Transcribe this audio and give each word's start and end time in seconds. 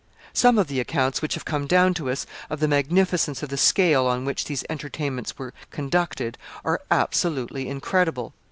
Some 0.33 0.57
of 0.57 0.65
the 0.65 0.79
accounts 0.79 1.21
which 1.21 1.35
have 1.35 1.45
come 1.45 1.67
down 1.67 1.93
to 1.93 2.09
us 2.09 2.25
of 2.49 2.59
the 2.59 2.67
magnificence 2.67 3.43
of 3.43 3.49
the 3.49 3.55
scale 3.55 4.07
on 4.07 4.25
which 4.25 4.45
these 4.45 4.63
entertainments 4.67 5.37
were 5.37 5.53
conducted 5.69 6.39
are 6.65 6.81
absolutely 6.89 7.69
incredible. 7.69 8.33